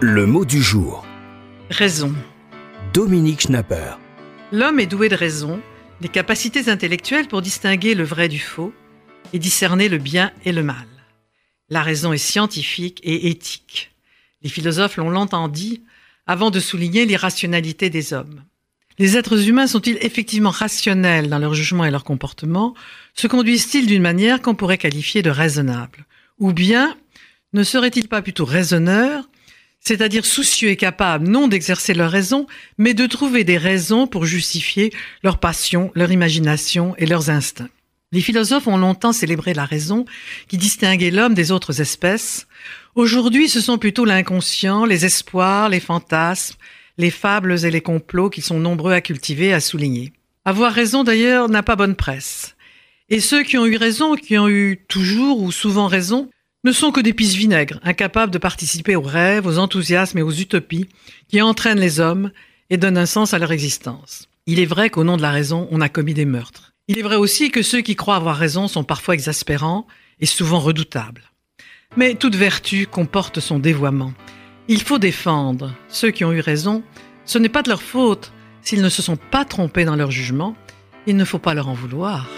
Le 0.00 0.26
mot 0.26 0.44
du 0.44 0.62
jour. 0.62 1.04
Raison. 1.70 2.14
Dominique 2.94 3.40
Schnapper. 3.40 3.94
L'homme 4.52 4.78
est 4.78 4.86
doué 4.86 5.08
de 5.08 5.16
raison, 5.16 5.60
des 6.00 6.08
capacités 6.08 6.68
intellectuelles 6.68 7.26
pour 7.26 7.42
distinguer 7.42 7.96
le 7.96 8.04
vrai 8.04 8.28
du 8.28 8.38
faux 8.38 8.72
et 9.32 9.40
discerner 9.40 9.88
le 9.88 9.98
bien 9.98 10.30
et 10.44 10.52
le 10.52 10.62
mal. 10.62 10.86
La 11.68 11.82
raison 11.82 12.12
est 12.12 12.16
scientifique 12.16 13.00
et 13.02 13.28
éthique. 13.28 13.90
Les 14.42 14.48
philosophes 14.48 14.98
l'ont 14.98 15.10
longtemps 15.10 15.48
dit 15.48 15.82
avant 16.28 16.52
de 16.52 16.60
souligner 16.60 17.04
l'irrationalité 17.04 17.90
des 17.90 18.12
hommes. 18.12 18.44
Les 19.00 19.16
êtres 19.16 19.48
humains 19.48 19.66
sont-ils 19.66 19.98
effectivement 20.00 20.50
rationnels 20.50 21.28
dans 21.28 21.40
leur 21.40 21.54
jugement 21.54 21.84
et 21.84 21.90
leur 21.90 22.04
comportement? 22.04 22.72
Se 23.14 23.26
conduisent-ils 23.26 23.88
d'une 23.88 24.02
manière 24.02 24.42
qu'on 24.42 24.54
pourrait 24.54 24.78
qualifier 24.78 25.22
de 25.22 25.30
raisonnable? 25.30 26.06
Ou 26.38 26.52
bien 26.52 26.96
ne 27.52 27.64
seraient-ils 27.64 28.08
pas 28.08 28.22
plutôt 28.22 28.44
raisonneurs 28.44 29.28
c'est-à-dire 29.80 30.26
soucieux 30.26 30.70
et 30.70 30.76
capables 30.76 31.28
non 31.28 31.48
d'exercer 31.48 31.94
leur 31.94 32.10
raison, 32.10 32.46
mais 32.76 32.94
de 32.94 33.06
trouver 33.06 33.44
des 33.44 33.58
raisons 33.58 34.06
pour 34.06 34.26
justifier 34.26 34.92
leur 35.22 35.38
passion, 35.38 35.90
leur 35.94 36.12
imagination 36.12 36.94
et 36.98 37.06
leurs 37.06 37.30
instincts. 37.30 37.70
Les 38.10 38.20
philosophes 38.20 38.66
ont 38.66 38.78
longtemps 38.78 39.12
célébré 39.12 39.52
la 39.52 39.66
raison 39.66 40.06
qui 40.48 40.56
distinguait 40.56 41.10
l'homme 41.10 41.34
des 41.34 41.52
autres 41.52 41.82
espèces. 41.82 42.46
Aujourd'hui, 42.94 43.48
ce 43.48 43.60
sont 43.60 43.76
plutôt 43.76 44.06
l'inconscient, 44.06 44.86
les 44.86 45.04
espoirs, 45.04 45.68
les 45.68 45.80
fantasmes, 45.80 46.56
les 46.96 47.10
fables 47.10 47.64
et 47.64 47.70
les 47.70 47.82
complots 47.82 48.30
qui 48.30 48.40
sont 48.40 48.58
nombreux 48.58 48.92
à 48.92 49.02
cultiver, 49.02 49.52
à 49.52 49.60
souligner. 49.60 50.12
Avoir 50.46 50.72
raison 50.72 51.04
d'ailleurs 51.04 51.50
n'a 51.50 51.62
pas 51.62 51.76
bonne 51.76 51.96
presse. 51.96 52.56
Et 53.10 53.20
ceux 53.20 53.42
qui 53.42 53.58
ont 53.58 53.66
eu 53.66 53.76
raison, 53.76 54.16
qui 54.16 54.38
ont 54.38 54.48
eu 54.48 54.84
toujours 54.88 55.42
ou 55.42 55.52
souvent 55.52 55.86
raison, 55.86 56.30
ne 56.68 56.72
sont 56.72 56.92
que 56.92 57.00
des 57.00 57.14
pisse 57.14 57.34
vinaigres, 57.34 57.80
incapables 57.82 58.30
de 58.30 58.36
participer 58.36 58.94
aux 58.94 59.00
rêves, 59.00 59.46
aux 59.46 59.56
enthousiasmes 59.56 60.18
et 60.18 60.22
aux 60.22 60.32
utopies 60.32 60.86
qui 61.28 61.40
entraînent 61.40 61.80
les 61.80 61.98
hommes 61.98 62.30
et 62.68 62.76
donnent 62.76 62.98
un 62.98 63.06
sens 63.06 63.32
à 63.32 63.38
leur 63.38 63.52
existence. 63.52 64.28
Il 64.46 64.60
est 64.60 64.66
vrai 64.66 64.90
qu'au 64.90 65.02
nom 65.02 65.16
de 65.16 65.22
la 65.22 65.30
raison, 65.30 65.66
on 65.70 65.80
a 65.80 65.88
commis 65.88 66.12
des 66.12 66.26
meurtres. 66.26 66.74
Il 66.86 66.98
est 66.98 67.02
vrai 67.02 67.16
aussi 67.16 67.50
que 67.50 67.62
ceux 67.62 67.80
qui 67.80 67.96
croient 67.96 68.16
avoir 68.16 68.36
raison 68.36 68.68
sont 68.68 68.84
parfois 68.84 69.14
exaspérants 69.14 69.86
et 70.20 70.26
souvent 70.26 70.58
redoutables. 70.58 71.32
Mais 71.96 72.14
toute 72.14 72.36
vertu 72.36 72.86
comporte 72.86 73.40
son 73.40 73.58
dévoiement. 73.58 74.12
Il 74.68 74.82
faut 74.82 74.98
défendre 74.98 75.74
ceux 75.88 76.10
qui 76.10 76.26
ont 76.26 76.32
eu 76.32 76.40
raison. 76.40 76.82
Ce 77.24 77.38
n'est 77.38 77.48
pas 77.48 77.62
de 77.62 77.70
leur 77.70 77.82
faute 77.82 78.30
s'ils 78.60 78.82
ne 78.82 78.90
se 78.90 79.00
sont 79.00 79.16
pas 79.16 79.46
trompés 79.46 79.86
dans 79.86 79.96
leur 79.96 80.10
jugement. 80.10 80.54
Il 81.06 81.16
ne 81.16 81.24
faut 81.24 81.38
pas 81.38 81.54
leur 81.54 81.68
en 81.68 81.74
vouloir. 81.74 82.28